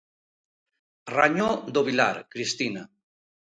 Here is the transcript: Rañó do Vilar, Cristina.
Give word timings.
Rañó 1.17 1.49
do 1.73 1.81
Vilar, 1.87 2.17
Cristina. 2.33 2.83